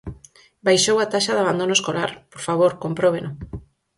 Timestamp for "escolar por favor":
1.77-2.71